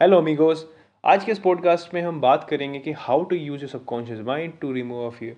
Hello 0.00 0.18
amigos 0.18 0.74
आज 1.04 1.24
के 1.24 1.32
इस 1.32 1.38
पॉडकास्ट 1.38 1.94
में 1.94 2.02
हम 2.02 2.20
बात 2.20 2.44
करेंगे 2.50 2.78
कि 2.78 2.92
how 2.92 3.24
to 3.24 3.36
use 3.36 3.60
your 3.60 3.70
subconscious 3.70 4.20
mind 4.20 4.58
to 4.58 4.72
remove 4.72 5.06
a 5.06 5.10
fear 5.10 5.36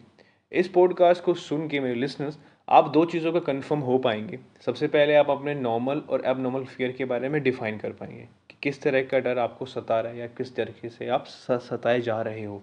इस 0.53 0.69
पॉडकास्ट 0.69 1.25
को 1.25 1.35
सुन 1.35 1.69
के 1.69 1.81
मेरे 1.81 1.95
लिसनर्स 1.95 2.39
आप 2.69 2.89
दो 2.89 3.05
चीज़ों 3.05 3.33
का 3.33 3.41
कंफर्म 3.41 3.81
हो 3.81 3.99
पाएँगे। 3.99 4.39
सबसे 4.61 4.87
पहले 4.87 5.15
आप 5.15 5.31
अपने 5.31 5.55
नॉर्मल 5.55 5.99
और 5.99 6.23
अब 6.23 6.41
नॉर्मल 6.41 6.65
फियर 6.65 6.93
के 6.93 7.05
बारे 7.05 7.29
में 7.29 7.43
डिफाइन 7.43 7.79
कर 7.79 7.93
पाएँगे 7.93 8.29
कि 8.51 8.57
किस 8.63 8.83
तरह 8.83 9.03
का 9.03 9.19
डर 9.19 9.39
आपको 9.39 9.67
सता 9.67 10.01
रहा 10.01 10.13
है 10.13 10.19
या 10.19 10.27
किस 10.27 10.57
तरीके 10.57 10.89
से 10.89 11.09
आप 11.09 11.25
सताए 11.27 12.01
जा 12.01 12.23
रहे 12.23 12.45
हो। 12.45 12.63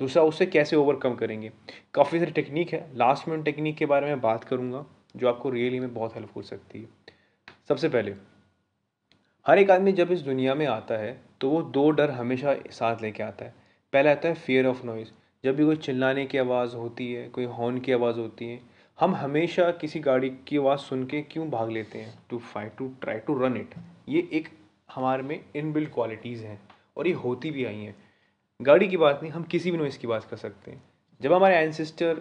दूसरा 0.00 0.22
उससे 0.22 0.46
कैसे 0.46 0.76
ओवरकम 0.76 1.14
करेंगे? 1.14 1.52
काफ़ी 1.94 2.18
सारी 2.18 2.30
टेक्निक 2.30 2.72
है। 2.72 2.90
लास्ट 2.94 3.28
में 3.28 3.36
उन 3.36 3.42
टेक्निक 3.42 3.76
के 3.76 3.86
बारे 3.86 4.06
में 4.06 4.20
बात 4.20 4.44
करूँगा, 4.44 4.86
जो 5.16 5.28
आपको 5.28 5.50
रियली 5.50 5.80
में 5.80 5.94
बहुत 5.94 6.14
हेल्प 6.14 6.30
हो 6.36 6.42
सकती 6.42 6.80
है। 6.80 6.88
सबसे 7.68 7.88
पहले, 7.88 8.14
हर 9.46 9.58
एक 9.58 9.70
आदमी 9.70 9.92
जब 9.92 10.12
इस 10.12 10.20
दुनिया 10.20 10.54
में 10.54 10.66
आता 10.66 10.94
है 10.94 11.25
तो 11.40 11.50
वो 11.50 11.62
दो 11.62 11.90
डर 11.90 12.10
हमेशा 12.10 12.54
साथ 12.70 13.02
लेके 13.02 13.22
आता 13.22 13.44
है। 13.44 13.54
पहला 13.92 14.10
आता 14.10 14.28
है 14.28 14.34
फियर 14.36 14.66
ऑफ़ 14.66 14.84
नॉइज़ 14.86 15.08
जब 15.44 15.56
भी 15.56 15.64
कोई 15.64 15.76
चिल्लाने 15.76 16.24
की 16.26 16.38
आवाज़ 16.38 16.74
होती 16.76 17.12
है, 17.12 17.28
कोई 17.28 17.44
हॉर्न 17.44 17.78
की 17.78 17.92
आवाज़ 17.92 18.18
होती 18.18 18.48
है, 18.48 18.60
हम 18.98 19.14
हमेशा 19.14 19.70
किसी 19.70 20.00
गाड़ी 20.00 20.30
की 20.48 20.56
आवाज़ 20.56 20.80
सुन 20.80 21.04
के 21.06 21.20
क्यों 21.22 21.48
भाग 21.50 21.70
लेते 21.70 21.98
हैं? 21.98 22.18
To 22.30 22.38
fight 22.38 22.76
to 22.78 22.88
try 23.00 23.18
to 23.18 23.38
run 23.38 23.56
it 23.56 23.74
ये 24.08 24.28
एक 24.32 24.48
हमारे 24.88 25.22
में 25.22 25.40
इनबिल्ड 25.56 25.92
क्वालिटीज़ 25.94 26.44
हैं 26.44 26.60
और 26.96 27.06
ये 27.06 27.12
होती 27.14 27.50
भी 27.50 27.64
आई 27.64 27.76
हैं। 27.76 27.94
गाड़ी 28.60 28.88
की 28.88 28.96
बात 28.96 29.20
नहीं, 29.22 29.32
हम 29.32 29.42
किसी 29.42 29.70
भी 29.70 29.78
नॉइज़ 29.78 29.98
की 29.98 30.06
बात 30.06 30.24
कर 30.24 30.36
सकते 30.36 30.70
हैं। 30.70 30.82
जब 31.20 31.32
हमारे 31.32 31.56
एनसिस्टर 31.56 32.20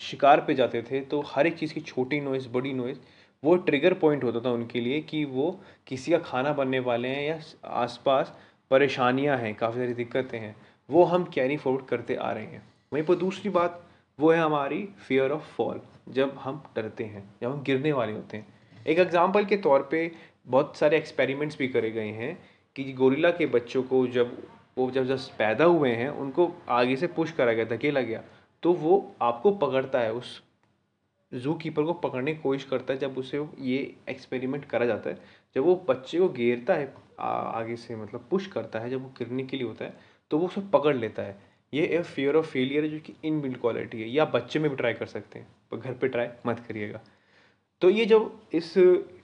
शिकार 0.00 0.40
पे 0.40 0.54
जाते 0.54 0.82
थे 0.82 1.00
तो 1.02 1.20
हर 1.26 1.46
एक 1.46 1.56
चीज़ 1.58 1.74
की 1.74 1.80
छोटी 1.80 2.20
नॉइज़ 2.20 2.48
बड़ी 2.48 2.72
नॉइज़ 2.72 2.98
वो 3.42 3.56
ट्रिगर 3.56 3.94
पॉइंट 3.94 4.24
होता 4.24 4.40
था 4.40 4.52
उनके 4.52 4.80
लिए 4.80 5.00
कि 5.00 5.24
वो 5.24 5.50
किसी 5.86 6.12
का 6.12 6.18
खाना 6.18 6.52
बनने 6.52 6.78
वाले 6.80 7.08
हैं 7.08 7.22
या 7.22 7.38
आसपास 7.64 8.32
परेशानियाँ 8.70 9.36
हैं, 9.38 9.54
काफ़ी 9.54 9.80
सारी 9.80 9.94
दिक्कतें 9.94 10.38
हैं, 10.38 10.54
वो 10.88 11.04
हम 11.04 11.24
कैरी 11.24 11.56
फॉरवर्ड 11.56 11.86
करते 11.86 12.14
आ 12.14 12.30
रहे 12.32 12.44
हैं। 12.44 12.62
वहीं 12.92 13.04
पर 13.04 13.14
दूसरी 13.14 13.50
बात, 13.50 13.82
वो 14.18 14.30
है 14.30 14.38
हमारी 14.38 14.88
फियर 15.08 15.32
ऑफ़ 15.32 15.54
फॉल 15.56 15.80
जब 16.08 16.36
हम 16.38 16.62
डरते 16.76 17.04
हैं, 17.04 17.22
जब 17.42 17.50
हम 17.50 17.62
गिरने 17.62 17.92
वाले 17.92 18.12
होते 18.12 18.36
हैं। 18.36 18.46
एक 18.86 18.98
एग्ज़ाम्पल 18.98 19.44
के 19.44 19.56
तौर 19.56 19.88
पे 19.90 20.10
बहुत 20.46 20.76
सारे 20.76 20.96
एक्सपेरिमेंट्स 20.96 21.58
भी 21.58 21.68
करे 21.68 21.90
गए 21.90 22.10
हैं 22.12 22.36
कि 22.76 22.92
गोरिल्ला 22.92 23.30
के 23.30 23.46
बच्चों 23.46 23.82
को 23.82 24.06
जब 24.06 24.36
वो 24.78 24.90
जब 24.90 25.06
जब 25.06 25.18
पैदा 25.38 25.64
हुए 25.64 25.90
हैं, 25.90 26.08
उनको 26.08 26.50
आगे 26.68 26.96
से 26.96 27.06
पुश 27.08 27.32
करा 27.32 27.52
गया, 27.52 27.64
धकेला 27.66 28.00
गया 28.00 28.22
तो 28.62 28.72
वो 28.72 29.14
आपको 29.22 29.50
पकड़ता 29.56 30.00
है 30.00 30.12
उस 30.12 30.42
ज़ू 31.32 31.54
कीपर 31.54 31.82
को 31.82 31.92
पकड़ने 31.94 32.34
की 32.34 32.40
कोशिश 32.42 32.64
करता 32.64 32.92
है 32.94 32.98
जब 32.98 33.18
उसे 33.18 33.44
ये 33.60 33.78
एक्सपेरिमेंट 34.08 34.64
करा 34.64 34.86
जाता 34.86 35.10
है। 35.10 35.18
जब 35.56 35.64
वो 35.64 35.74
बच्चे 35.88 36.18
को 36.18 36.28
घेरता 36.28 36.74
है 36.74 36.92
आगे 37.20 37.76
से 37.76 37.96
मतलब 37.96 38.26
पुश 38.30 38.46
करता 38.46 38.78
है, 38.78 38.90
जब 38.90 39.02
वो 39.02 39.08
गिरने 39.18 39.44
के 39.44 39.56
लिए 39.56 39.66
होता 39.66 39.84
है 39.84 39.94
तो 40.30 40.38
वो 40.38 40.46
उसे 40.46 40.60
पकड़ 40.72 40.94
लेता 40.96 41.22
है। 41.22 41.38
ये 41.72 41.86
एक 41.86 42.04
फियर 42.04 42.36
ऑफ़ 42.36 42.46
फेलियर 42.46 42.84
है 42.84 42.90
जो 42.90 42.98
कि 43.00 43.14
इन 43.24 43.40
बिल्ड 43.40 43.60
क्वालिटी 43.60 44.00
है। 44.02 44.08
या 44.08 44.24
बच्चे 44.24 44.58
में 44.58 44.68
भी 44.70 44.76
ट्राई 44.76 44.94
कर 44.94 45.06
सकते 45.06 45.38
हैं, 45.38 45.46
पर 45.70 45.76
घर 45.76 45.92
पे 45.92 46.08
ट्राई 46.08 46.28
मत 46.46 46.60
करिएगा। 46.68 47.00
तो 47.82 47.90
ये 47.90 48.04
जब 48.06 48.40
इस 48.54 48.72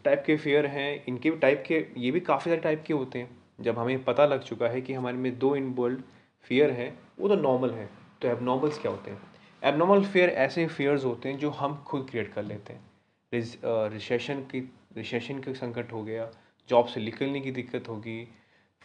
टाइप 0.05 0.23
के 0.27 0.37
फेयर 0.37 0.67
हैं, 0.67 1.05
इनके 1.09 1.31
भी 1.31 1.37
टाइप 1.37 1.65
के, 1.67 1.87
ये 1.97 2.11
भी 2.11 2.21
काफ़ी 2.21 2.51
सारे 2.51 2.61
टाइप 2.61 2.85
के 2.87 2.95
होते 2.95 3.19
हैं। 3.19 3.31
जब 3.61 3.79
हमें 3.79 4.05
पता 4.05 4.27
लग 4.27 4.43
चुका 4.43 4.69
है 4.69 4.81
कि 4.81 4.93
हमारे 4.93 5.17
में 5.17 5.39
दो 5.39 5.55
इनबोल्ड 5.57 6.03
फियर 6.49 6.71
हैं, 6.71 6.99
वो 7.19 7.29
तो 7.29 7.37
नॉर्मल 7.37 7.71
है। 7.71 7.89
तो 8.23 8.29
एबनॉर्मल्स 8.29 8.79
क्या 8.79 8.91
होते 8.93 9.11
हैं? 9.11 9.32
एबनॉर्मल 9.63 10.05
फेयर 10.05 10.31
ऐसे 10.31 10.67
फेयर्स 10.67 11.05
होते 11.05 11.29
हैं 11.29 11.39
जो 11.39 11.51
हम 11.51 11.77
खुद 11.87 12.07
क्रिएट 12.11 12.33
कर 12.33 12.43
लेते 12.43 12.73
हैं। 12.73 13.91
रिसेशन 13.91 14.41
की 14.51 14.61
रिसेशन 14.97 15.39
का 15.41 15.53
संकट 15.55 15.93
हो 15.93 16.03
गया 16.03 16.31
जॉब 16.69 16.87
से 16.87 17.01
निकलने 17.01 17.41
की 17.41 17.51
दिक्कत 17.51 17.89
होगी 17.89 18.25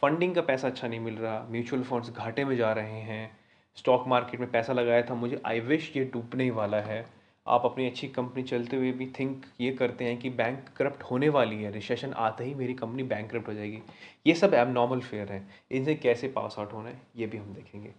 फंडिंग 0.02 0.36
का 0.36 0.42
पैसा 0.42 0.68
अच्छा 0.68 0.88
नहीं 0.88 1.00
मिल 1.00 1.16
रहा 1.16 1.40
म्यूचुअल 1.52 1.84
फंड्स 1.84 2.10
घाटे 2.10 2.46
में 2.46 2.56
जा 2.58 2.72
रहे 2.74 3.00
हैं 3.02 3.30
स्टॉक 3.78 4.08
मार्केट 4.08 4.40
में 4.40 4.50
पैसा 4.52 4.74
लगाया 4.74 5.02
था, 5.02 5.16
मुझे 5.16 5.42
आई 5.46 5.60
विश 5.60 5.92
ये 5.96 6.04
डूबने 6.06 6.44
ही 6.44 6.50
वाला 6.50 6.82
है। 6.82 7.06
आप 7.48 7.66
अपनी 7.66 7.88
अच्छी 7.88 8.08
कंपनी 8.10 8.44
चलते 8.44 8.78
हुए 8.78 8.92
भी 8.92 9.06
थिंक 9.20 9.46
ये 9.62 9.72
करते 9.72 10.06
हैं 10.06 10.18
कि 10.20 10.30
बैंक 10.32 10.68
करप्ट 10.78 11.04
होने 11.04 11.30
वाली 11.30 11.62
है 11.64 11.72
रिसेशन 11.72 12.14
आते 12.16 12.44
ही 12.44 12.54
मेरी 12.56 12.74
कंपनी 12.74 13.04
बैंक 13.06 13.30
करप्ट 13.32 13.48
हो 13.48 13.54
जाएगी। 13.54 13.82
ये 14.28 14.34
सब 14.36 14.54
एबनॉर्मल 14.54 15.00
फेयर 15.02 15.32
है। 15.32 15.42
इनसे 15.72 15.96
कैसे 15.96 16.28
पास 16.28 16.56
आउट 16.60 16.74
होना 16.74 16.90
है, 16.90 17.02
ये 17.16 17.28
भी 17.28 17.38
हम 17.38 17.54
देखेंगे। 17.54 17.92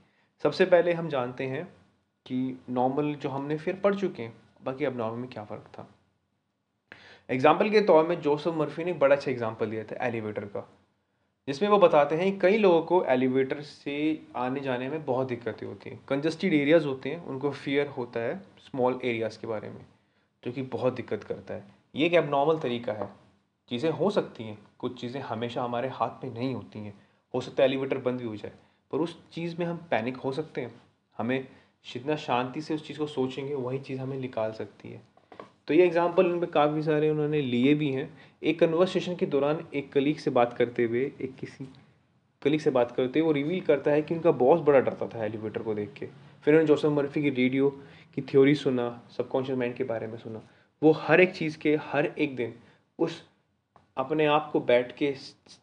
सबसे 0.45 0.65
पहले 0.67 0.93
हम 0.93 1.09
जानते 1.09 1.47
हैं 1.47 1.67
कि 2.29 2.59
नॉर्मल 2.71 3.15
जो 3.15 3.29
हमने 3.29 3.57
फिर 3.59 3.77
पढ़ 3.77 3.95
चुके 3.95 4.23
हैं, 4.23 4.33
बाकी 4.65 4.85
अब 4.85 4.97
नॉर्मल 4.97 5.19
में 5.19 5.29
क्या 5.31 5.45
फ़र्क 5.45 5.71
था? 5.73 5.89
एग्ज़ाम्पल 7.29 7.71
के 7.71 7.81
तौर 7.83 8.07
में 8.07 8.21
जोसफ 8.21 8.55
मर्फी 8.57 8.85
ने 8.85 8.93
बड़ा 8.95 9.15
अच्छा 9.17 9.31
एग्ज़ाम्पल 9.31 9.71
दिया 9.71 9.85
था 9.85 10.07
एलिवेटर 10.07 10.45
का, 10.47 10.67
जिसमें 11.49 11.69
वो 11.69 11.79
बताते 11.79 12.17
हैं 12.17 12.39
कई 12.39 12.59
लोगों 12.59 12.83
को 12.83 13.03
एलिवेटर 13.07 13.61
से 13.63 13.97
आने 14.37 14.61
जाने 14.61 14.89
में 14.89 15.05
बहुत 15.05 15.29
दिक्कतें 15.29 15.67
होती 15.67 15.91
हैं। 15.91 16.01
कंजस्टेड 16.09 16.55
एरियाज़ 16.55 16.87
होते 16.87 17.11
हैं, 17.11 17.25
उनको 17.25 17.51
फियर 17.53 17.87
होता 17.89 18.21
है 18.21 18.39
स्मॉल 18.61 18.99
एरियाज़ 19.05 19.39
के 19.41 19.47
बारे 19.47 19.71
में, 19.71 19.85
जो 20.43 20.53
कि 20.53 20.63
बहुत 20.65 20.95
दिक्कत 20.95 21.25
करता 21.25 21.55
है। 21.55 21.65
ये 21.95 22.07
एक 22.07 22.15
एबनॉर्मल 22.15 22.59
तरीका 22.59 22.93
है। 22.93 23.09
चीज़ें 23.71 23.91
हो 23.91 24.11
सकती 24.11 24.45
हैं, 24.45 24.59
कुछ 24.79 25.01
चीज़ें 25.01 25.21
हमेशा 25.23 25.63
हमारे 25.63 25.89
हाथ 25.91 26.25
में 26.25 26.33
नहीं 26.33 26.55
होती 26.55 26.79
हैं। 26.79 26.95
हो 27.35 27.41
सकता 27.41 27.63
है 27.63 27.69
एलिवेटर 27.69 27.99
बंद 28.01 28.21
भी 28.21 28.27
हो 28.27 28.37
जाए, 28.37 28.53
पर 28.91 28.99
उस 28.99 29.19
चीज़ 29.33 29.57
में 29.59 29.67
हम 29.67 29.77
पैनिक 29.91 30.17
हो 30.17 30.33
सकते 30.33 30.61
हैं। 30.61 30.75
हमें 31.17 31.47
जितना 31.85 32.17
शांति 32.17 32.61
से 32.61 32.75
उस 32.75 32.87
चीज़ 32.87 32.99
को 32.99 33.07
सोचेंगे, 33.07 33.55
वही 33.55 33.79
चीज़ 33.79 34.01
हमें 34.01 34.17
निकाल 34.19 34.53
सकती 34.53 34.89
है। 34.89 35.01
तो 35.69 35.75
ये 35.75 35.85
एग्ज़ाम्पल 35.87 36.27
उनमें 36.27 36.51
काफ़ी 36.51 36.83
सारे 36.83 37.11
उन्होंने 37.11 37.41
लिए 37.43 37.75
भी 37.75 37.91
हैं। 37.93 38.09
एक 38.43 38.59
कन्वर्सेशन 38.61 39.17
के 39.17 39.27
दौरान 39.27 39.67
एक 39.75 39.93
कलीग 39.93 40.17
से 40.17 40.31
बात 40.31 40.53
करते 40.53 40.85
हुए, 40.85 41.05
एक 41.21 41.35
किसी 41.37 41.69
कलीग 42.43 42.61
से 42.61 42.71
बात 42.71 42.91
करते 42.91 43.19
हुए 43.19 43.27
वो 43.27 43.33
रिवील 43.33 43.61
करता 43.61 43.91
है 43.91 44.03
कि 44.03 44.15
उनका 44.15 44.31
बहुत 44.33 44.63
बड़ा 44.63 44.81
डरता 44.81 45.07
था 45.09 45.25
एलिवेटर 45.25 45.63
को 45.63 45.75
देख 45.75 45.93
के। 45.93 46.07
फिर 46.07 46.55
उन्होंने 46.55 46.67
जोसफ 46.67 46.97
मर्फी 46.97 47.23
की 47.23 47.31
रेडियो 47.31 47.71
की 48.15 48.23
थ्योरी 48.23 48.55
सुना 48.55 48.89
सबकॉन्शियस 49.17 49.59
माइंड 49.59 49.75
के 49.75 49.85
बारे 49.85 50.07
में 50.07 50.17
सुना। 50.19 50.43
वो 50.83 50.93
हर 50.93 51.21
एक 51.21 51.33
चीज़ 51.33 51.59
के, 51.59 51.75
हर 51.83 52.07
एक 52.07 52.37
दिन 52.37 52.55
उस 52.99 53.23
अपने 53.97 54.27
आप 54.27 54.51
को 54.53 54.61
बैठ 54.61 54.97
के 54.97 55.11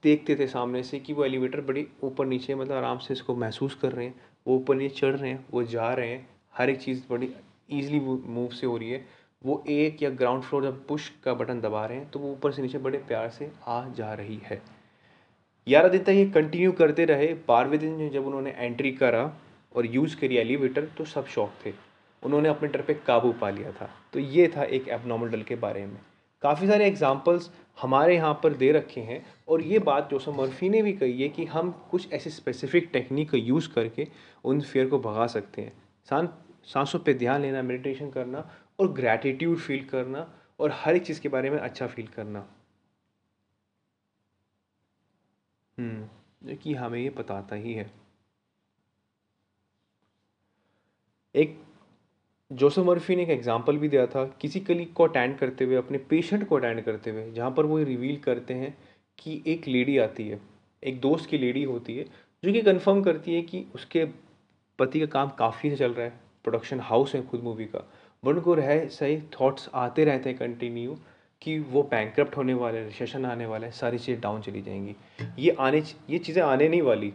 देखते 0.04 0.36
थे 0.36 0.48
सामने 0.48 0.84
से 0.84 1.00
कि 1.00 1.14
वो 1.14 1.26
एलिवेटर 1.26 1.62
बड़ी 1.62 1.86
ऊपर 2.04 2.26
नीचे 2.26 2.56
मतलब 2.56 2.76
आराम 2.76 2.98
से 2.98 3.14
इसको 3.14 3.36
महसूस 3.36 3.76
कर 3.76 3.92
रहे 3.92 4.06
हैं। 4.06 4.16
वो 4.46 4.56
ऊपर 4.56 4.76
नीचे 4.76 4.96
चढ़ 4.98 5.16
रहे 5.16 5.32
हैं, 5.32 5.46
वो 5.52 5.64
जा 5.64 5.94
रहे 5.94 6.10
हैं, 6.10 6.28
हर 6.56 6.70
एक 6.70 6.80
चीज़ 6.82 7.02
बड़ी 7.10 7.30
ईजिली 7.72 8.00
मूव 8.00 8.48
से 8.50 8.68
हो 8.68 8.78
रही 8.78 8.90
है। 8.90 9.06
वो 9.42 9.64
एक 9.70 10.04
या 10.04 10.10
ग्राउंड 10.12 10.44
फ्लोर 10.44 10.64
जब 10.64 10.86
पुश 10.88 11.10
का 11.24 11.34
बटन 11.34 11.60
दबा 11.62 11.86
रहे 11.86 11.98
हैं 11.98 12.10
तो 12.12 12.20
वो 12.20 12.32
ऊपर 12.32 12.52
से 12.52 12.62
नीचे 12.62 12.78
बड़े 12.78 12.98
प्यार 12.98 13.30
से 13.30 13.52
आ 13.68 13.84
जा 13.90 14.14
रही 14.14 14.40
है। 14.44 14.62
ग्यारह 15.68 15.90
दिन 15.90 16.04
तक 16.04 16.10
ये 16.10 16.26
कंटिन्यू 16.26 16.72
करते 16.72 17.06
रहे 17.06 17.28
बारहवें 17.48 17.80
दिन 17.80 18.10
जब 18.10 18.26
उन्होंने 18.28 18.52
एंट्री 18.52 18.92
करा 18.92 19.24
और 19.76 19.86
यूज़ 19.86 20.16
करी 20.18 20.38
एलिवेटर 20.38 20.86
तो 20.98 21.06
सब 21.06 21.26
शौक 21.26 21.54
थे। 21.66 21.74
उन्होंने 22.24 22.50
अपने 22.50 22.70
डर 22.70 22.82
पे 22.82 22.94
काबू 23.08 23.32
पा 23.32 23.50
लिया 23.50 23.72
था। 23.72 23.90
तो 24.14 24.20
ये 24.20 24.48
था 24.58 24.64
एक 24.64 24.88
एबनॉर्मल 24.90 25.30
डल 25.30 25.42
के 25.42 25.56
बारे 25.58 25.86
में। 25.86 25.98
काफ़ी 26.44 26.68
सारे 26.68 26.88
एग्जाम्पल्स 26.88 27.50
हमारे 27.78 28.16
यहाँ 28.16 28.34
पर 28.44 28.54
दे 28.54 28.72
रखे 28.72 29.02
हैं। 29.02 29.26
और 29.48 29.62
ये 29.62 29.80
बात 29.80 30.10
जोसफ 30.10 30.30
मर्फी 30.30 30.70
ने 30.70 30.82
भी 30.82 30.94
कही 30.94 31.22
है 31.22 31.30
कि 31.30 31.46
हम 31.46 31.72
कुछ 31.92 32.14
ऐसे 32.14 32.30
स्पेसिफिक 32.30 32.90
टेक्निक 32.94 33.30
का 33.30 33.38
यूज़ 33.38 33.70
करके 33.70 34.08
उन 34.44 34.62
फेयर 34.62 34.90
को 34.90 35.00
भगा 35.00 35.28
सकते 35.28 35.62
हैं। 35.62 35.74
सान 36.10 36.30
सांसों 36.64 37.00
पे 37.00 37.14
ध्यान 37.14 37.42
लेना 37.42 37.62
मेडिटेशन 37.62 38.10
करना 38.12 38.50
और 38.80 38.92
ग्रैटिट्यूड 38.94 39.58
फील 39.58 39.86
करना 39.86 40.34
और 40.60 40.72
हर 40.74 40.96
एक 40.96 41.04
चीज़ 41.04 41.22
के 41.22 41.30
बारे 41.30 41.50
में 41.50 41.58
अच्छा 41.58 41.88
फील 41.88 42.08
करना। 42.08 42.48
हम्म, 45.78 46.56
कि 46.56 46.74
हमें 46.74 47.00
ये 47.00 47.10
बताता 47.10 47.56
ही 47.56 47.74
है। 47.74 47.92
एक 51.36 51.65
जोसो 52.52 52.84
मर्फी 52.84 53.16
ने 53.16 53.24
एक 53.24 53.30
एग्ज़ाम्पल 53.30 53.78
भी 53.78 53.88
दिया 53.90 54.06
था, 54.08 54.24
किसी 54.42 54.60
कलीग 54.60 54.94
को 54.94 55.04
अटेंड 55.04 55.38
करते 55.38 55.66
हुए, 55.66 55.76
अपने 55.76 55.98
पेशेंट 55.98 56.48
को 56.48 56.56
अटेंड 56.56 56.82
करते 56.82 57.10
हुए, 57.10 57.32
जहाँ 57.32 57.52
पर 57.52 57.66
वो 57.66 57.78
रिवील 57.78 58.18
करते 58.18 58.54
हैं 58.54 58.76
कि 59.20 59.42
एक 59.48 59.68
लेडी 59.68 59.98
आती 59.98 60.28
है, 60.28 60.40
एक 60.84 61.00
दोस्त 61.02 61.30
की 61.30 61.38
लेडी 61.38 61.64
होती 61.64 61.98
है, 61.98 62.06
जो 62.44 62.52
कि 62.54 62.62
कंफर्म 62.62 63.02
करती 63.04 63.36
है 63.36 63.42
कि 63.42 63.66
उसके 63.76 64.06
पति 64.80 65.00
का 65.00 65.06
काम 65.06 65.30
काफ़ी 65.30 65.70
से 65.70 65.76
चल 65.76 65.94
रहा 65.94 66.06
है 66.06 66.14
प्रोडक्शन 66.44 66.80
हाउस 66.80 67.16
है 67.16 67.26
खुद 67.28 67.44
मूवी 67.44 67.66
का, 67.66 67.80
बट 68.24 68.36
उनको 68.36 68.54
रह 68.54 68.88
सही 68.90 69.18
थॉट्स 69.42 69.70
आते 69.76 70.06
रहते 70.06 70.30
हैं 70.30 70.38
कंटिन्यू 70.40 70.98
कि 71.42 71.58
वो 71.60 71.84
बैंक 71.84 72.20
होने 72.38 72.54
वाले 72.54 72.84
रिसेशन 72.84 73.26
आने 73.26 73.46
वाला 73.46 73.66
है, 73.66 73.72
सारी 73.72 73.98
चीज़ें 73.98 74.22
डाउन 74.22 74.42
चली 74.42 74.62
जाएँगी। 74.62 74.96
ये 75.40 75.56
आने 75.60 75.84
ये 76.10 76.18
चीज़ें 76.20 76.42
आने 76.44 76.70
नहीं 76.70 76.82
वाली। 76.82 77.14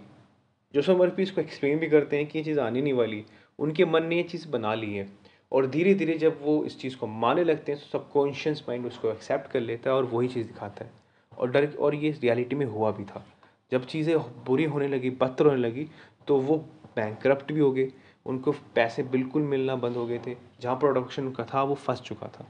जो 0.74 0.96
मर्फी 0.96 1.22
इसको 1.22 1.40
एक्सप्लेन 1.40 1.78
भी 1.78 1.86
करते 1.88 2.16
हैं 2.16 2.26
कि 2.26 2.38
ये 2.38 2.44
चीज़ 2.44 2.60
आने 2.60 2.82
नहीं 2.82 2.92
वाली, 2.92 3.24
उनके 3.58 3.84
मन 3.84 4.04
ने 4.04 4.16
ये 4.16 4.22
चीज़ 4.22 4.48
बना 4.48 4.74
ली 4.74 4.94
है। 4.94 5.08
और 5.52 5.66
धीरे 5.66 5.94
धीरे 5.94 6.18
जब 6.18 6.38
वो 6.42 6.64
इस 6.64 6.80
चीज़ 6.80 6.96
को 6.96 7.06
मानने 7.06 7.44
लगते 7.44 7.72
हैं 7.72 7.80
तो 7.80 7.86
सबकॉन्शियस 7.86 8.64
माइंड 8.68 8.86
उसको 8.86 9.08
एक्सेप्ट 9.08 9.50
कर 9.50 9.60
लेता 9.60 9.90
है 9.90 9.96
और 9.96 10.04
वही 10.04 10.28
चीज़ 10.28 10.46
दिखाता 10.46 10.84
है। 10.84 10.90
और 11.38 11.50
डर 11.50 11.74
और 11.80 11.94
ये 11.94 12.10
रियलिटी 12.10 12.56
में 12.56 12.66
हुआ 12.66 12.90
भी 12.90 13.04
था। 13.04 13.24
जब 13.72 13.86
चीज़ें 13.86 14.18
बुरी 14.18 14.64
होने 14.64 14.88
लगी, 14.88 15.10
बदतर 15.10 15.46
होने 15.46 15.56
लगी 15.56 15.88
तो 16.28 16.36
वो 16.36 16.56
बैंक 16.96 17.52
भी 17.52 17.60
हो 17.60 17.72
गए। 17.72 17.92
उनको 18.26 18.52
पैसे 18.52 19.02
बिल्कुल 19.02 19.42
मिलना 19.42 19.76
बंद 19.76 19.96
हो 19.96 20.06
गए 20.06 20.20
थे। 20.26 20.36
जहाँ 20.60 20.76
प्रोडक्शन 20.76 21.30
का 21.30 21.44
था, 21.44 21.62
वो 21.62 21.74
फंस 21.74 22.00
चुका 22.00 22.26
था। 22.26 22.46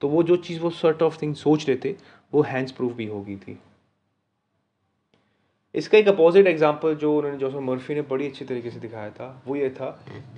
तो 0.00 0.08
वो 0.08 0.22
जो 0.22 0.36
चीज़ 0.36 0.60
वो 0.60 0.70
सर्ट 0.70 1.02
ऑफ़ 1.02 1.22
थिंग 1.22 1.34
सोच 1.34 1.68
रहे 1.68 1.76
थे, 1.84 1.96
वो 2.34 2.42
हैंड्स 2.42 2.72
प्रूफ 2.72 2.92
भी 2.92 3.06
हो 3.06 3.22
गई 3.22 3.36
थी। 3.36 3.58
इसका 5.74 5.98
एक 5.98 6.08
अपोजिट 6.08 6.46
एग्ज़ाम्पल 6.46 6.94
जो 6.96 7.16
उन्होंने 7.16 7.38
जोसफ 7.38 7.56
मर्फी 7.62 7.94
ने 7.94 8.02
बड़ी 8.02 8.26
अच्छी 8.28 8.44
तरीके 8.44 8.70
से 8.70 8.80
दिखाया 8.80 9.10
था, 9.10 9.42
वो 9.46 9.56
ये 9.56 9.68
था 9.70 9.90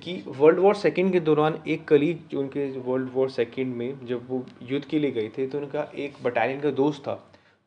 कि 0.02 0.22
वर्ल्ड 0.28 0.58
वॉर 0.58 0.74
सेकेंड 0.76 1.12
के 1.12 1.20
दौरान 1.20 1.58
एक 1.66 1.86
कलीग 1.88 2.18
जो 2.30 2.40
उनके 2.40 2.66
वर्ल्ड 2.80 3.10
वॉर 3.12 3.30
सेकेंड 3.30 3.74
में 3.76 4.06
जब 4.06 4.26
वो 4.28 4.44
युद्ध 4.62 4.84
के 4.86 4.98
लिए 4.98 5.10
गए 5.10 5.30
थे 5.38 5.46
तो 5.46 5.58
उनका 5.58 5.86
एक 5.96 6.22
बटालियन 6.24 6.60
का 6.60 6.70
दोस्त 6.72 7.02
था, 7.02 7.18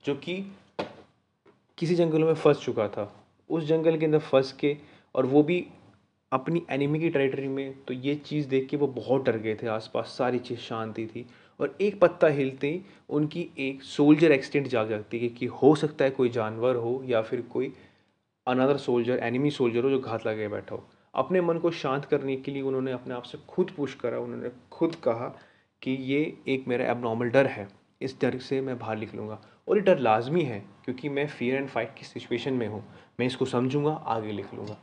जो 0.06 0.16
कि 0.16 0.36
किसी 1.78 1.96
जंगल 1.96 2.24
में 2.24 2.34
फंस 2.36 2.60
चुका 2.60 2.88
था। 2.88 3.12
उस 3.50 3.64
जंगल 3.66 3.98
के 3.98 4.06
अंदर 4.06 4.20
फंस 4.22 4.52
के 4.60 4.76
और 5.16 5.26
वो 5.26 5.42
भी 5.44 5.66
अपनी 6.32 6.62
एनिमी 6.72 7.00
की 7.00 7.10
टेरिटरी 7.10 7.48
में 7.48 7.74
तो 7.88 7.94
ये 7.96 8.16
चीज़ 8.26 8.48
देख 8.50 8.68
के 8.70 8.78
वो 8.78 8.88
बहुत 8.96 9.26
डर 9.26 9.38
गए 9.38 9.56
थे। 9.56 9.68
आसपास 9.70 10.16
सारी 10.18 10.40
चीज़ 10.40 10.60
शांति 10.60 11.06
थी। 11.08 11.26
और 11.60 11.76
एक 11.82 12.00
पत्ता 12.00 12.28
हिलते 12.30 12.68
ही 12.68 12.82
उनकी 13.10 13.48
एक 13.60 13.84
सोल्जर 13.84 14.32
एक्सटेंट 14.32 14.68
जाग 14.68 14.90
जाती 14.90 15.20
है 15.20 15.28
कि 15.30 15.46
हो 15.46 15.74
सकता 15.76 16.06
है 16.06 16.12
कोई 16.12 16.30
जानवर 16.30 16.76
हो 16.76 17.02
या 17.06 17.22
फिर 17.22 17.42
कोई 17.52 17.74
अनदर 18.48 18.78
सोल्जर 18.78 19.20
एनिमी 19.24 19.52
सोल्जर 19.52 19.84
हो 19.84 19.90
जो 19.90 20.00
घात 20.00 20.26
लगे 20.28 20.48
बैठा 20.48 20.76
हो। 20.76 20.84
अपने 21.14 21.42
मन 21.42 21.58
को 21.58 21.72
शांत 21.74 22.06
करने 22.06 22.36
के 22.36 22.52
लिए 22.52 22.62
उन्होंने 22.62 22.92
अपने 22.92 23.14
आप 23.14 23.24
से 23.24 23.38
खुद 23.48 23.72
पुश 23.78 23.94
करा, 23.96 24.20
उन्होंने 24.20 24.50
खुद 24.72 24.96
कहा 24.96 25.28
कि 25.82 25.92
ये 25.92 26.22
एक 26.48 26.68
मेरा 26.68 26.86
एबनॉर्मल 26.92 27.30
डर 27.30 27.48
है, 27.48 27.68
इस 28.02 28.16
डर 28.22 28.38
से 28.40 28.60
मैं 28.62 28.78
बाहर 28.80 28.98
निकलूँगा। 28.98 29.40
और 29.68 29.78
ये 29.78 29.84
डर 29.84 30.00
लाजमी 30.00 30.42
है 30.44 30.60
क्योंकि 30.86 31.10
मैं 31.10 31.26
फियर 31.28 31.56
एंड 31.56 31.68
फाइट 31.68 31.94
की 31.98 32.06
सिचुएशन 32.06 32.54
में 32.54 32.68
हूँ, 32.68 32.84
मैं 33.20 33.28
इसको 33.28 33.46
समझूँगा, 33.46 33.92
आगे 33.92 34.32
लिख 34.32 34.54
लूँगा। 34.54 34.78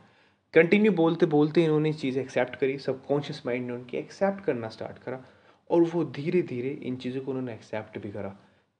कंटिन्यू 0.53 0.91
बोलते 0.91 1.25
बोलते 1.25 1.63
इन्होंने 1.63 1.93
चीज़ें 1.93 2.21
एक्सेप्ट 2.21 2.55
करी 2.55 2.77
सबकॉन्शियस 2.77 3.41
माइंड 3.45 3.65
ने 3.67 3.73
उनकी 3.73 3.97
एक्सेप्ट 3.97 4.43
करना 4.45 4.69
स्टार्ट 4.69 4.97
करा। 4.97 5.23
और 5.73 5.83
वो 5.83 6.03
धीरे 6.15 6.41
धीरे 6.41 6.69
इन 6.83 6.95
चीज़ों 6.95 7.21
को 7.21 7.31
उन्होंने 7.31 7.53
एक्सेप्ट 7.53 7.97
भी 7.99 8.11
करा। 8.11 8.35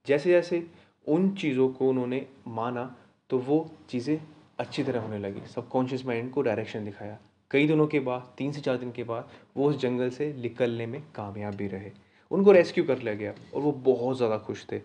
जैसे 0.06 0.30
जैसे 0.30 0.66
उन 1.08 1.30
चीज़ों 1.36 1.68
को 1.70 1.90
उन्होंने 1.90 2.26
माना 2.48 2.84
तो 3.30 3.38
वो 3.40 3.60
चीज़ें 3.90 4.20
अच्छी 4.60 4.84
तरह 4.84 5.02
होने 5.02 5.20
लगी। 5.20 5.48
सबकॉन्शियस 5.48 6.06
माइंड 6.06 6.32
को 6.32 6.42
डायरेक्शन 6.42 6.86
दिखाया। 6.86 7.18
कई 7.52 7.68
दिनों 7.68 7.88
के 7.88 8.00
बाद, 8.00 8.34
तीन 8.38 8.52
से 8.52 8.62
चार 8.62 8.78
दिन 8.78 8.92
के 8.92 9.04
बाद, 9.04 9.30
वो 9.58 9.70
उस 9.70 9.80
जंगल 9.80 10.10
से 10.10 10.34
निकलने 10.34 10.86
में 10.88 11.02
कामयाब 11.16 11.56
भी 11.56 11.68
रहे। 11.68 11.92
उनको 12.32 12.52
रेस्क्यू 12.52 12.84
कर 12.84 13.00
लिया 13.00 13.14
गया 13.14 13.34
और 13.54 13.62
वो 13.62 13.72
बहुत 13.86 14.18
ज़्यादा 14.18 14.38
खुश 14.38 14.66
थे। 14.72 14.82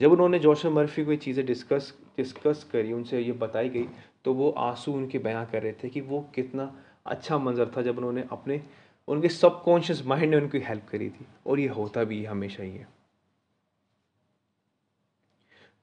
जब 0.00 0.12
उन्होंने 0.12 0.38
जोशफ 0.38 0.66
मर्फी 0.66 1.04
को 1.04 1.10
ये 1.10 1.16
चीज़ें 1.16 1.44
डिस्कस 1.46 1.92
डिस्कस 2.16 2.64
करी, 2.72 2.92
उनसे 2.92 3.20
ये 3.20 3.32
बताई 3.32 3.68
गई 3.68 3.86
तो 4.24 4.34
वो 4.34 4.50
आँसू 4.58 4.92
उनके 4.92 5.18
बयां 5.18 5.44
कर 5.46 5.62
रहे 5.62 5.72
थे 5.72 5.88
कि 5.88 6.00
वो 6.00 6.20
कितना 6.34 6.72
अच्छा 7.06 7.38
मंजर 7.38 7.70
था 7.76 7.82
जब 7.82 7.98
उन्होंने 7.98 8.24
अपने 8.32 8.60
उनके 9.10 9.28
सबकॉन्शियस 9.28 10.02
माइंड 10.06 10.30
ने 10.30 10.36
उनकी 10.36 10.58
हेल्प 10.58 10.88
करी 10.88 11.08
थी। 11.10 11.26
और 11.46 11.60
ये 11.60 11.68
होता 11.68 12.04
भी 12.04 12.24
हमेशा 12.24 12.62
ही 12.62 12.70
है। 12.70 12.88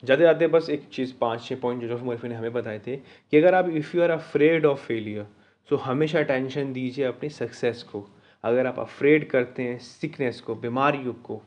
जाते 0.03 0.24
जाते 0.24 0.47
बस 0.47 0.69
एक 0.69 0.88
चीज़, 0.94 1.13
पाँच 1.21 1.44
छः 1.44 1.59
पॉइंट 1.59 1.83
जो 1.83 1.97
मर्फी 1.97 2.27
ने 2.27 2.35
हमें 2.35 2.53
बताए 2.53 2.79
थे 2.79 2.95
कि 2.95 3.38
अगर 3.38 3.56
आप 3.56 3.69
if 3.69 3.95
you 3.97 4.03
are 4.03 4.09
afraid 4.09 4.65
of 4.65 4.85
failure 4.85 5.27
so 5.69 5.75
हमेशा 5.75 6.21
टेंशन 6.21 6.74
दीजिए 6.74 7.06
अपनी 7.06 7.29
सक्सेस 7.29 7.83
को। 7.83 8.06
अगर 8.44 8.68
आप 8.68 8.79
अफ्रेड 8.79 9.30
करते 9.30 9.63
हैं 9.63 9.77
सिकनेस 9.80 10.41
को 10.41 10.56
बीमारियों 10.56 11.13
को, 11.13 11.41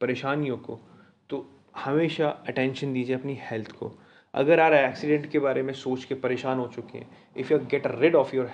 परेशानियों 0.00 0.56
को 0.58 0.78
तो 1.30 1.44
हमेशा 1.76 2.28
अटेंशन 2.48 2.92
दीजिए 2.92 3.16
अपनी 3.16 3.38
हेल्थ 3.40 3.72
को। 3.72 3.92
अगर 4.34 4.60
आप 4.60 4.72
एक्सीडेंट 4.72 5.30
के 5.30 5.38
बारे 5.38 5.62
में 5.62 5.72
सोच 5.74 6.04
के 6.04 6.14
परेशान 6.14 6.58
हो 6.58 6.66
चुके 6.66 6.98
हैं 6.98 7.08
if 7.36 7.52
you 7.52 7.58
get 7.58 7.86
rid 7.86 8.14
of 8.14 8.34
your 8.36 8.46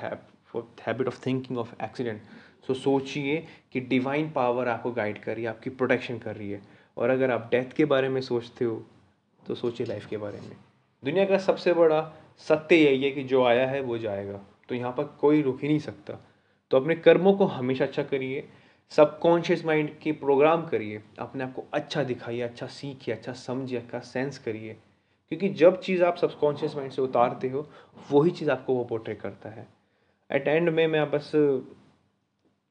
habit 0.59 1.07
of 1.07 1.27
thinking 1.27 1.59
of 1.59 1.75
accident 1.85 2.23
so 2.67 2.75
सोचिए 2.75 3.47
कि 3.73 3.81
डिवाइन 3.81 4.31
पावर 4.31 4.69
आपको 4.69 4.93
गाइड 4.93 5.23
कर 5.23 5.35
रही 5.35 5.45
है, 5.45 5.51
आपकी 5.51 5.71
प्रोटेक्शन 5.71 6.19
कर 6.19 6.37
रही 6.37 6.51
है। 6.51 6.63
और 6.97 7.11
अगर 7.11 7.31
आप 7.31 7.49
डेथ 7.51 7.73
के 7.73 7.85
बारे 7.85 8.09
में 8.09 8.21
सोचते 8.21 8.65
हो 8.65 8.83
तो 9.47 9.55
सोचिए 9.55 9.87
लाइफ 9.87 10.07
के 10.07 10.17
बारे 10.17 10.41
में। 10.41 10.57
दुनिया 11.05 11.25
का 11.25 11.39
सबसे 11.39 11.73
बड़ा 11.73 12.13
सत्य 12.39 12.77
यही 12.77 13.05
है 13.05 13.11
कि 13.11 13.25
जो 13.25 13.45
आया 13.45 13.67
है, 13.67 13.81
वो 13.81 13.99
जाएगा। 13.99 14.41
तो 14.69 14.75
यहाँ 14.75 14.93
पर 14.93 15.05
कोई 15.05 15.43
रुक 15.43 15.63
ही 15.63 15.69
नहीं 15.69 15.79
सकता। 15.79 16.19
तो 16.71 16.77
अपने 16.77 16.95
कर्मों 16.95 17.33
को 17.33 17.45
हमेशा 17.45 17.85
अच्छा 17.85 18.03
करिए। 18.03 18.49
सबकॉन्शियस 18.91 19.65
माइंड 19.65 19.99
के 19.99 20.13
प्रोग्राम 20.13 20.67
करिए। 20.67 21.03
अपने 21.19 21.45
आप 21.45 21.55
को 21.55 21.65
अच्छा 21.73 22.05
दिखाइए 22.05 22.41
अच्छा 22.41 22.67
सीखिए 22.67 23.15
अच्छा 23.15 23.33
समझिए 23.33 23.79
अच्छा 23.79 23.99
सेंस 23.99 24.39
करिए। 24.39 24.77
क्योंकि 25.29 25.49
जब 25.49 25.81
चीज़ 25.81 26.05
आप 26.05 26.17
सबकॉन्शियस 26.17 26.77
माइंड 26.77 26.93
से 26.93 27.03
उतारते 27.03 27.49
हो, 27.49 27.69
वही 28.11 28.31
चीज़ 28.31 28.51
आपको 28.51 28.75
वो 28.75 28.85
पोर्ट्रेट 28.85 29.21
करता 29.21 29.49
है। 29.49 29.67
एट 30.33 30.49
एंड 30.49 30.69
में 30.69 30.87
मैं 30.87 31.11
बस, 31.11 31.31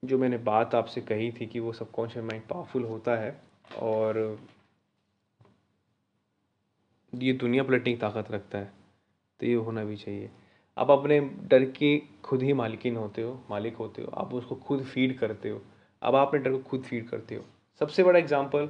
जो 0.03 0.17
मैंने 0.17 0.37
बात 0.45 0.75
आपसे 0.75 1.01
कही 1.01 1.31
थी 1.31 1.45
कि 1.45 1.59
वो 1.59 1.73
सबकॉन्शियस 1.73 2.25
माइंड 2.25 2.43
पावरफुल 2.49 2.83
होता 2.83 3.15
है 3.17 3.35
और 3.79 4.17
ये 7.13 7.33
दुनिया 7.33 7.63
पलटने 7.63 7.93
की 7.93 7.99
ताकत 7.99 8.31
रखता 8.31 8.57
है 8.57 8.71
तो 9.39 9.45
ये 9.45 9.53
होना 9.55 9.83
भी 9.83 9.95
चाहिए। 9.97 10.29
आप 10.77 10.91
अपने 10.91 11.19
डर 11.49 11.65
के 11.71 11.97
खुद 12.23 12.43
ही 12.43 12.53
मालिकिन 12.53 12.95
होते 12.95 13.21
हो, 13.21 13.39
मालिक 13.49 13.75
होते 13.75 14.01
हो, 14.01 14.11
आप 14.11 14.33
उसको 14.33 14.55
खुद 14.57 14.83
फ़ीड 14.83 15.17
करते 15.19 15.49
हो। 15.49 15.61
अब 16.01 16.15
आप 16.15 16.27
अपने 16.27 16.39
डर 16.39 16.51
को 16.51 16.59
खुद 16.69 16.83
फ़ीड 16.83 17.07
करते 17.09 17.35
हो। 17.35 17.43
सबसे 17.81 18.03
बड़ा 18.03 18.19
एग्जांपल 18.19 18.69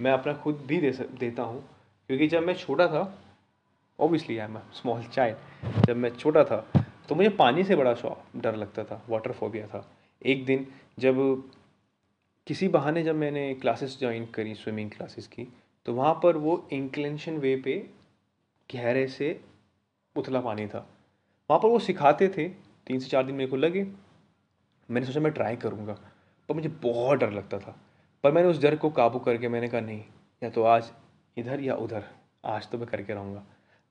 मैं 0.00 0.12
अपना 0.12 0.32
खुद 0.34 0.64
भी 0.66 0.80
दे 0.80 0.90
देता 1.20 1.42
हूँ, 1.42 1.62
क्योंकि 2.10 2.28
जब 2.28 2.42
मैं 2.42 2.54
छोटा 2.56 2.86
था 2.88 3.02
obviously 3.98 4.38
I 4.38 4.46
am 4.46 4.58
small 4.74 5.02
child 5.04 5.86
जब 5.86 5.96
मैं 5.96 6.10
छोटा 6.10 6.44
था 6.44 6.79
तो 7.10 7.14
मुझे 7.14 7.28
पानी 7.28 7.62
से 7.64 7.76
बड़ा 7.76 7.94
शौक, 7.94 8.22
डर 8.36 8.56
लगता 8.56 8.84
था 8.84 9.02
वाटर 9.08 9.32
फोबिया 9.32 9.66
था। 9.66 9.88
एक 10.22 10.44
दिन 10.44 10.66
जब 10.98 11.16
किसी 12.46 12.68
बहाने 12.68 13.02
जब 13.02 13.14
मैंने 13.14 13.42
क्लासेस 13.54 13.98
ज्वाइन 14.00 14.26
करी 14.26 14.54
स्विमिंग 14.54 14.90
क्लासेस 14.90 15.26
की 15.26 15.46
तो 15.86 15.94
वहाँ 15.94 16.12
पर 16.22 16.36
वो 16.36 16.68
इंक्लेंशन 16.72 17.36
वे 17.36 17.54
पे 17.56 17.74
गहरे 18.70 19.06
से 19.08 19.40
उथला 20.16 20.40
पानी 20.40 20.66
था। 20.66 20.78
वहाँ 21.50 21.60
पर 21.60 21.68
वो 21.68 21.78
सिखाते 21.78 22.28
थे, 22.28 22.48
तीन 22.48 22.98
से 22.98 23.08
चार 23.08 23.24
दिन 23.26 23.34
मेरे 23.34 23.50
को 23.50 23.56
लगे। 23.56 23.82
मैंने 24.88 25.06
सोचा 25.06 25.20
मैं 25.20 25.32
ट्राई 25.32 25.56
करूँगा, 25.56 25.92
पर 26.48 26.54
मुझे 26.54 26.68
बहुत 26.68 27.18
डर 27.18 27.30
लगता 27.30 27.58
था। 27.58 27.76
पर 28.24 28.32
मैंने 28.32 28.48
उस 28.48 28.60
डर 28.62 28.76
को 28.76 28.90
काबू 28.90 29.18
करके 29.18 29.48
मैंने 29.48 29.68
कहा, 29.68 29.80
नहीं, 29.80 30.04
या 30.42 30.50
तो 30.50 30.62
आज 30.64 30.90
इधर 31.36 31.60
या 31.60 31.74
उधर, 31.76 32.04
आज 32.44 32.70
तो 32.70 32.78
मैं 32.78 32.86
करके 32.86 33.14
रहूँगा। 33.14 33.44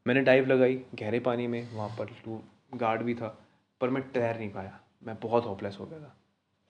मैंने 0.06 0.22
डाइव 0.22 0.48
लगाई, 0.48 0.76
गहरे 0.96 1.20
पानी 1.20 1.48
में, 1.48 1.68
वहाँ 1.74 1.90
पर 1.90 2.16
गार्ड 2.76 3.02
भी 3.02 3.16
था, 3.16 3.38
पर 3.82 3.90
मैं 3.90 4.12
तैर 4.12 4.38
नहीं 4.38 4.50
पाया। 4.50 4.80
मैं 5.04 5.16
बहुत 5.20 5.46
होपलेस 5.46 5.78
हो 5.80 5.86
गया 5.86 6.00
था। 6.00 6.16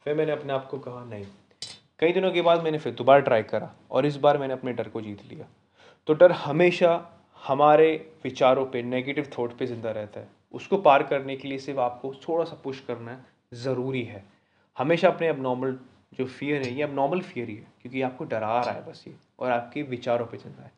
फिर 0.05 0.15
मैंने 0.15 0.31
अपने 0.31 0.53
आप 0.53 0.67
को 0.67 0.79
कहा, 0.79 1.05
नहीं। 1.05 1.25
कई 1.99 2.11
दिनों 2.11 2.31
के 2.31 2.41
बाद 2.41 2.63
मैंने 2.63 2.77
फिर 2.77 2.93
दोबारा 2.93 3.19
ट्राई 3.19 3.43
करा, 3.43 3.75
और 3.91 4.05
इस 4.05 4.15
बार 4.15 4.37
मैंने 4.37 4.53
अपने 4.53 4.73
डर 4.73 4.89
को 4.89 5.01
जीत 5.01 5.25
लिया। 5.31 5.47
तो 6.07 6.13
डर 6.13 6.31
हमेशा 6.31 7.11
हमारे 7.47 8.11
विचारों 8.23 8.65
पे 8.65 8.83
नेगेटिव 8.83 9.31
थॉट 9.39 9.57
पे 9.57 9.65
ज़िंदा 9.65 9.91
रहता 9.91 10.19
है। 10.19 10.27
उसको 10.51 10.77
पार 10.77 11.03
करने 11.03 11.35
के 11.35 11.47
लिए 11.47 11.57
सिर्फ़ 11.57 11.79
आपको 11.79 12.13
थोड़ा 12.13 12.45
सा 12.45 12.61
पुश 12.63 12.79
करना 12.79 13.25
ज़रूरी 13.53 14.03
है। 14.03 14.23
हमेशा 14.77 15.07
अपने 15.07 15.27
अब 15.27 15.41
नॉर्मल 15.41 15.79
जो 16.13 16.25
फियर 16.25 16.61
है, 16.61 16.73
ये 16.73 16.83
अब 16.83 16.93
नॉर्मल 16.93 17.21
फियर 17.21 17.49
ही 17.49 17.55
है, 17.55 17.67
क्योंकि 17.81 18.01
आपको 18.01 18.23
डरा 18.23 18.59
रहा 18.61 18.71
है 18.71 18.85
बस 18.85 19.03
ये, 19.07 19.15
और 19.39 19.51
आपके 19.51 19.83
विचारों 19.83 20.25
पे 20.25 20.37
रहा 20.37 20.63
है। 20.63 20.71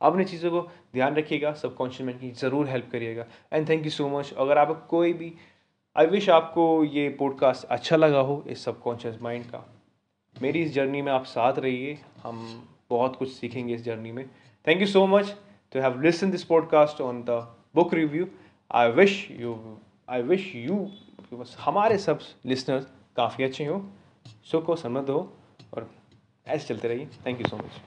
अपने 0.00 0.24
चीज़ों 0.24 0.50
को 0.50 0.60
ध्यान 0.94 1.16
रखिएगा 1.16 1.52
सबकॉन्शियस 1.54 2.06
माइंड 2.06 2.20
की 2.20 2.30
ज़रूर 2.30 2.68
हेल्प 2.68 2.88
करिएगा। 2.92 3.26
And 3.52 3.68
thank 3.68 3.84
you 3.84 3.90
so 3.90 4.08
much 4.08 4.32
अगर 4.38 4.58
आप 4.58 4.86
कोई 4.90 5.12
भी 5.12 5.32
आई 5.96 6.06
विश 6.06 6.28
आपको 6.30 6.84
ये 6.84 7.08
पॉडकास्ट 7.18 7.64
अच्छा 7.66 7.96
लगा 7.96 8.20
हो 8.20 8.42
इस 8.48 8.64
सबकॉन्शियस 8.64 9.18
माइंड 9.22 9.44
का। 9.44 9.64
मेरी 10.36 10.62
इस 10.62 10.72
जर्नी 10.72 11.02
में 11.02 11.12
आप 11.12 11.24
साथ 11.24 11.58
रहिए। 11.58 11.98
हम 12.22 12.68
बहुत 12.90 13.16
कुछ 13.16 13.32
सीखेंगे 13.32 13.74
इस 13.74 13.82
जर्नी 13.84 14.12
में। 14.12 14.24
Thank 14.66 14.80
you 14.80 14.86
so 14.86 15.06
much 15.06 15.34
to 15.72 15.80
have 15.80 16.00
listen 16.02 16.30
this 16.30 16.44
podcast 16.44 17.00
on 17.00 17.22
the 17.22 17.30
book 17.74 17.94
review 17.94 18.26
I 18.70 18.90
wish 18.90 19.26
you 19.30 19.56
I 20.08 20.22
wish 20.22 20.54
you 20.56 20.76
बस 21.32 21.56
हमारे 21.60 21.98
सब 21.98 22.20
लिसनर्स 22.46 22.86
काफ़ी 23.16 23.44
अच्छे 23.44 23.64
हों। 23.64 23.80
सुख 24.50 24.68
हो 24.68 24.76
समृद्ध 24.76 25.08
हो। 25.10 25.20
और 25.74 25.90
ऐसे 26.46 26.66
चलते 26.66 26.88
रहिए। 26.88 27.08
Thank 27.26 27.40
you 27.40 27.48
so 27.48 27.56
much 27.56 27.80